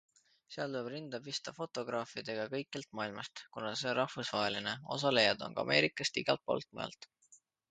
Seal 0.53 0.69
tuleb 0.69 0.87
rinda 0.93 1.17
pista 1.27 1.51
fotograafidega 1.57 2.47
kõikjalt 2.53 2.89
maailmast, 3.01 3.43
kuna 3.59 3.75
see 3.83 3.91
on 3.93 3.97
rahvusvaheline- 4.01 4.75
osalejaid 4.97 5.45
on 5.49 5.59
ka 5.61 5.67
Ameerikast 5.69 6.19
ja 6.23 6.25
igalt 6.27 6.45
poolt 6.51 6.69
mujalt. 6.73 7.11